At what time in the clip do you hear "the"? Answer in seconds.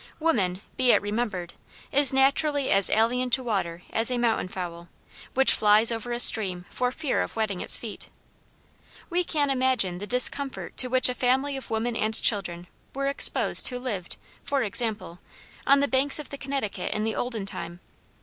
9.99-10.07, 15.81-15.87, 16.29-16.37, 17.03-17.13